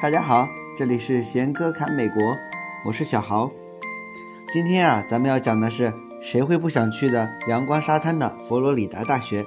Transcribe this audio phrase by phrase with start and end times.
[0.00, 2.34] 大家好，这里是贤哥侃美国，
[2.86, 3.50] 我是小豪。
[4.50, 5.92] 今天啊，咱们要讲的是
[6.22, 9.44] 谁会不想去的阳光沙滩的佛罗里达大学。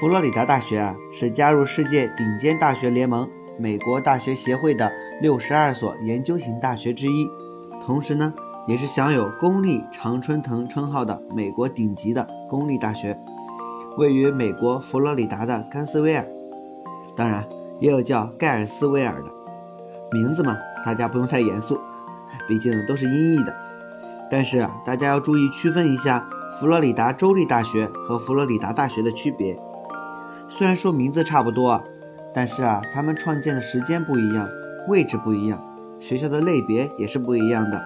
[0.00, 4.90] 佛罗里达大学啊，是加入世界顶尖大学联盟美国大学协会的
[5.22, 7.28] 六十二所研究型大学之一，
[7.86, 8.34] 同时呢，
[8.66, 13.16] 也是享有公立常春藤称号的美国顶级的公立大学，
[13.98, 16.26] 位于美国佛罗里达的甘斯威尔。
[17.16, 17.48] 当然，
[17.78, 19.28] 也有叫盖尔斯威尔的
[20.14, 21.80] 名字嘛，大家不用太严肃，
[22.46, 23.52] 毕竟都是音译的。
[24.30, 29.58] 但是，大家要注意区分一下佛罗里达州立大学和佛罗里达大学的区别。
[30.46, 31.82] 虽然说名字差不多，
[32.32, 34.48] 但是啊，他们创建的时间不一样，
[34.86, 35.60] 位置不一样，
[36.00, 37.82] 学校的类别也是不一样的。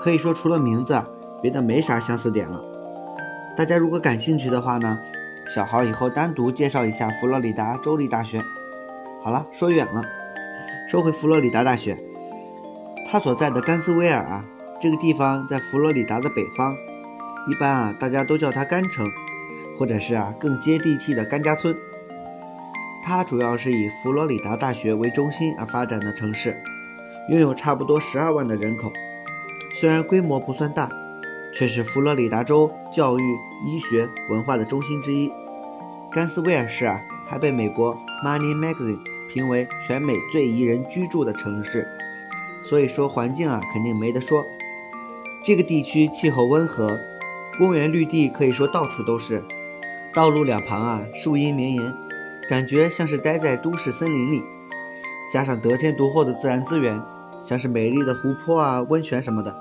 [0.00, 1.02] 可以说，除了名字，
[1.42, 2.62] 别的没啥相似点了。
[3.58, 4.98] 大家如果感兴趣的话呢，
[5.46, 8.42] 小豪以后单独介绍一下佛罗里达州立大学。
[9.22, 10.02] 好了，说远了，
[10.88, 11.98] 说回佛罗里达大学，
[13.10, 14.42] 它所在的甘斯威尔啊，
[14.80, 16.74] 这个地方在佛罗里达的北方，
[17.46, 19.06] 一般啊，大家都叫它甘城，
[19.78, 21.76] 或者是啊更接地气的甘家村。
[23.04, 26.56] 它主要是以佛罗里达大学为中心而发展的城市，
[27.28, 28.90] 拥有差不多十二万的人口。
[29.74, 30.90] 虽然规模不算大，
[31.54, 35.30] 却是佛罗里达州教育、医学、文化的中心之一。
[36.10, 37.94] 甘斯威尔市啊，还被美国
[38.24, 41.86] Money Magazine 评为全美最宜人居住的城市。
[42.64, 44.44] 所以说环境啊，肯定没得说。
[45.44, 46.98] 这个地区气候温和，
[47.58, 49.44] 公园绿地可以说到处都是，
[50.12, 51.94] 道路两旁啊树荫绵延。
[52.50, 54.42] 感觉像是待在都市森林里，
[55.32, 57.00] 加上得天独厚的自然资源，
[57.44, 59.54] 像是美丽的湖泊啊、温泉什么的，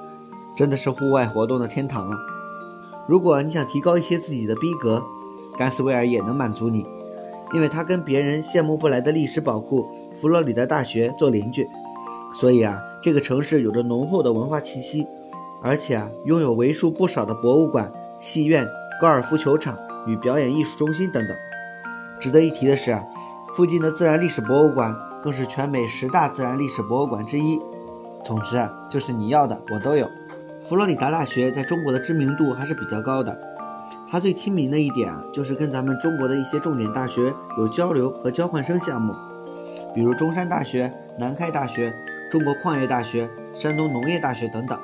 [0.55, 2.17] 真的是户外活动的天堂了。
[3.07, 5.03] 如果你想提高一些自己的逼格，
[5.57, 6.85] 甘斯威尔也能满足你，
[7.53, 9.87] 因为它跟别人羡慕不来的历史宝库
[10.19, 11.67] 佛罗里达大学做邻居，
[12.33, 15.07] 所以啊，这个城市有着浓厚的文化气息，
[15.63, 18.67] 而且啊，拥有为数不少的博物馆、戏院、
[19.01, 21.35] 高尔夫球场与表演艺术中心等等。
[22.19, 23.05] 值得一提的是啊，
[23.55, 27.61] 附近的自然历史博物馆更是全美十大自然历史博物馆之一。
[28.23, 30.09] 总之啊，就是你要的我都有。
[30.61, 33.39] 佛罗里达大学在中国的知名度还是比较高的。
[34.09, 39.13] 它最亲民的一点啊，就是跟咱们中国的一些重点大学有交流和交换生项目，
[39.93, 41.93] 比如中山大学、南开大学、
[42.31, 44.79] 中国矿业大学、山东农业大学等等。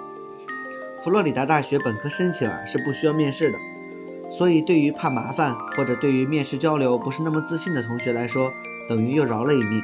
[1.02, 3.58] 佛罗里达大学本科申请啊是不需要面试的。
[4.30, 8.52] 所以，对于怕麻烦或者对于面试交流不是那么自信的同学来说，
[8.90, 9.82] 等于又饶了一命。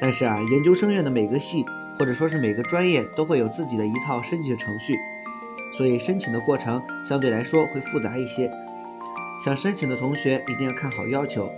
[0.00, 1.64] 但是啊，研究生院的每个系
[1.98, 4.96] 或者说是每个专业都会有自己的一套申请程序，
[5.76, 8.50] 所以申请的过程相对来说会复杂一些。
[9.44, 11.50] 想申请的同学一定要看好要求。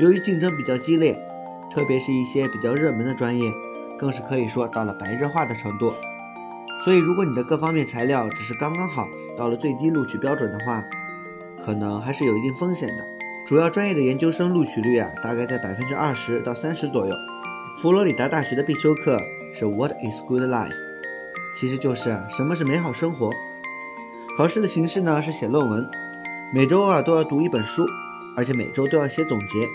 [0.00, 1.16] 由于竞争比较激烈，
[1.72, 3.50] 特别是一些比较热门的专业，
[3.96, 5.92] 更是可以说到了白热化的程度。
[6.84, 9.06] 所以，如果你的各方面材料只是刚刚好，
[9.38, 10.82] 到了最低录取标准的话，
[11.64, 13.04] 可能还是有一定风险的。
[13.46, 17.14] 主要专业的研究生录取率啊，大概在百分之二十到三十左右。
[17.80, 19.20] 佛罗里达大学的必修课
[19.52, 20.74] 是 What is good life？
[21.54, 23.30] 其实就是什么是美好生活。
[24.36, 25.88] 考试的形式呢是写论文，
[26.52, 27.86] 每周啊都要读一本书，
[28.36, 29.68] 而且每周都要写总结。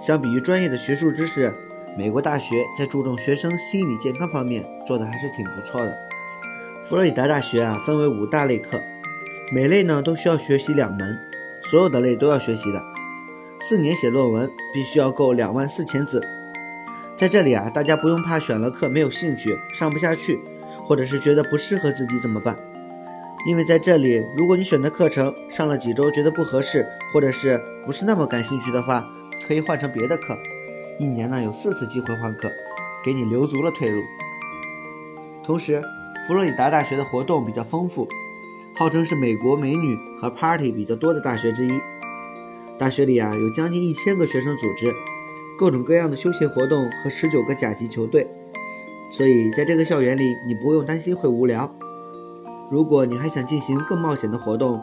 [0.00, 1.52] 相比于专业的学术知识，
[1.96, 5.96] 美国大学在注重学生心理健康方面做的还是挺不错的。
[6.84, 8.80] 佛罗里达大学啊，分为五大类课，
[9.52, 11.18] 每类呢都需要学习两门，
[11.62, 12.82] 所有的类都要学习的。
[13.58, 16.22] 四年写论文必须要够两万四千字。
[17.16, 20.38] 在这里啊，大家不用怕选了课没有兴趣，上不下去，
[20.86, 22.56] 或者是觉得不适合自己怎么办？
[23.46, 29.04] 因为在这里，如果你选的课程上了几周觉得不合适，或者是不是那么感兴趣的话，
[29.46, 30.36] 可以换成别的课。
[30.98, 32.50] 一年呢有四次机会换课，
[33.04, 34.02] 给你留足了退路。
[35.44, 35.82] 同时。
[36.26, 38.08] 佛罗里达大学的活动比较丰富，
[38.74, 41.80] 号称是美国美女和 party 比较多的大学之一。
[42.80, 44.92] 大学里啊有将近一千个学生组织，
[45.56, 48.26] 各种各样的休闲活动和十九个甲级球队，
[49.10, 51.72] 所以在这个校园里你不用担心会无聊。
[52.70, 54.82] 如果你还想进行更冒险的活动，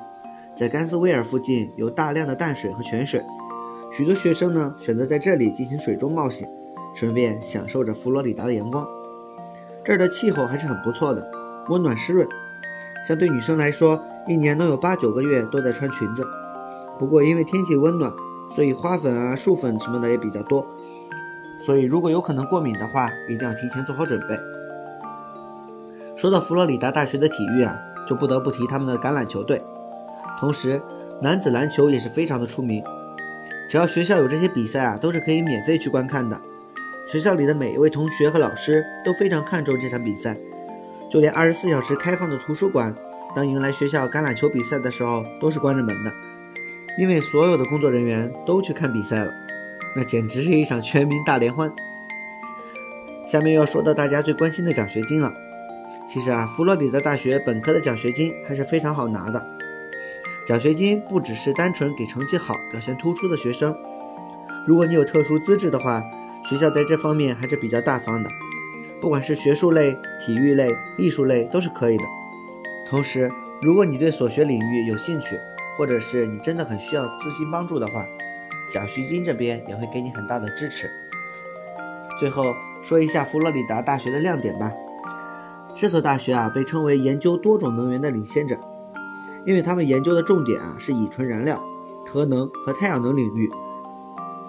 [0.55, 3.21] 在甘斯威尔附近有大量的淡水和泉水，
[3.91, 6.49] 许多学生呢选择在这里进行水中冒险，
[6.95, 8.87] 顺便享受着佛罗里达的阳光。
[9.83, 11.29] 这儿的气候还是很不错的，
[11.69, 12.27] 温暖湿润。
[13.05, 16.25] 相对女生来说，一年能有八九个月都在穿裙子。
[16.97, 18.13] 不过因为天气温暖，
[18.49, 20.65] 所以花粉啊、树粉什么的也比较多。
[21.65, 24.38] 所以如果有可能过敏的话，一定要提前做好准备。
[26.18, 29.62] 说到佛罗里达大学的体育啊，就不得不提他们的橄榄球队。
[30.39, 30.81] 同时，
[31.21, 32.83] 男子篮球也是非常的出名。
[33.69, 36.39] 只要学校有这些比赛啊，都是可以免费去观看的。
[37.12, 40.36] 学校里的每一位同学和老师都非常看重这场比赛，
[41.10, 42.94] 就连二十四小时开放的图书馆，
[43.36, 46.12] 当迎来学校橄榄球比赛的时候，都是关着门的，
[47.00, 49.31] 因为所有的工作人员都去看比赛了，
[49.95, 51.73] 那简直是一场全民大联欢。
[53.25, 55.33] 下面要说到大家最关心的奖学金了。
[56.09, 59.45] 其实啊，佛罗里达大学本科的奖学金还是非常好拿的。
[60.45, 63.75] 奖学金不只是单纯给成绩好、表现突出的学生，
[64.67, 66.03] 如果你有特殊资质的话，
[66.43, 68.29] 学校在这方面还是比较大方的。
[68.99, 72.03] 不管是学术类、体育类、艺术类都是可以的。
[72.89, 73.31] 同时，
[73.61, 75.39] 如果你对所学领域有兴趣，
[75.77, 78.05] 或者是你真的很需要资金帮助的话，
[78.71, 80.89] 奖学金这边也会给你很大的支持。
[82.19, 84.71] 最后说一下佛罗里达大学的亮点吧。
[85.75, 88.57] 这所大学啊，被称为研究多种能源的领先者，
[89.45, 91.60] 因为他们研究的重点啊是乙醇燃料、
[92.06, 93.50] 核能和太阳能领域。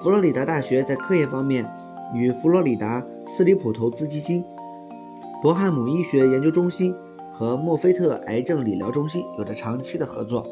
[0.03, 1.67] 佛罗里达大学在科研方面
[2.15, 4.45] 与佛罗里达斯里普投资基金、
[5.41, 6.95] 伯汉姆医学研究中心
[7.33, 10.47] 和墨菲特癌症理疗中心有着长期的合作。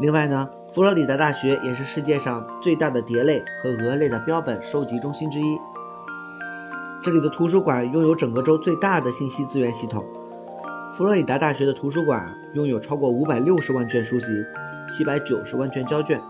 [0.00, 5.58] 另外呢，佛罗里达大学也是世界上最大的蝶类和蛾类的标本收集中心之一。
[7.02, 10.04] 这里的图书馆拥有整个州最大的信息资源系统。
[10.96, 14.26] 佛罗里达大学的图书馆拥有超过五百六十万卷书籍、
[14.92, 16.20] 七百九十万卷胶卷、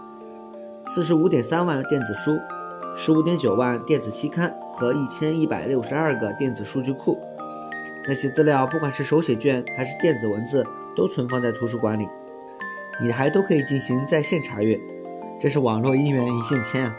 [0.87, 2.38] 四十五点三万电子书、
[2.97, 7.19] 十五点九万电子期刊和一千一百六十二个电子数据库。
[8.06, 10.67] 那些资料，不管是手写卷还是电子文字，
[10.97, 12.09] 都存放在图书馆里，
[13.02, 14.78] 你还都可以进行在线查阅。
[15.40, 16.96] 这是网络姻缘一线牵啊！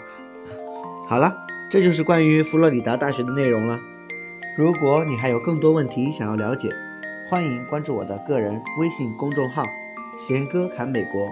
[1.07, 1.37] 好了。
[1.71, 3.79] 这就是关于佛罗里达大学的内容了。
[4.55, 6.69] 如果你还有更多问题想要了解，
[7.31, 9.65] 欢迎关注我的个人微信公众号
[10.19, 11.27] “贤哥侃美国”。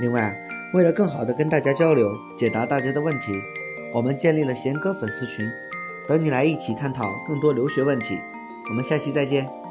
[0.00, 0.36] 另外，
[0.72, 3.32] 为了更好的跟大家交流、解答大家的问题，
[3.92, 5.44] 我们建立了贤哥粉丝群，
[6.06, 8.20] 等你来一起探讨更多留学问题。
[8.68, 9.65] 我们下期再见。